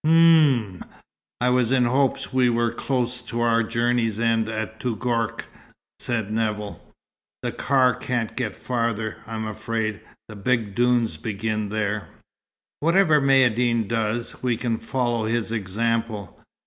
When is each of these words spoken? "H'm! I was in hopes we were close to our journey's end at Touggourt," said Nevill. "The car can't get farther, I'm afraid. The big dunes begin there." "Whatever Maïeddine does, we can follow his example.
"H'm! 0.03 0.83
I 1.41 1.49
was 1.51 1.71
in 1.71 1.85
hopes 1.85 2.33
we 2.33 2.49
were 2.49 2.71
close 2.71 3.21
to 3.21 3.41
our 3.41 3.61
journey's 3.61 4.19
end 4.19 4.49
at 4.49 4.79
Touggourt," 4.79 5.45
said 5.99 6.31
Nevill. 6.33 6.81
"The 7.43 7.51
car 7.51 7.93
can't 7.93 8.35
get 8.35 8.55
farther, 8.55 9.17
I'm 9.27 9.45
afraid. 9.45 10.01
The 10.27 10.35
big 10.35 10.73
dunes 10.73 11.17
begin 11.17 11.69
there." 11.69 12.07
"Whatever 12.79 13.21
Maïeddine 13.21 13.87
does, 13.87 14.41
we 14.41 14.57
can 14.57 14.79
follow 14.79 15.25
his 15.25 15.51
example. 15.51 16.35